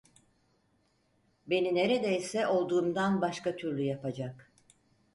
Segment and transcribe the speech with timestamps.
[1.47, 4.51] Beni neredeyse olduğumdan başka türlü yapacak!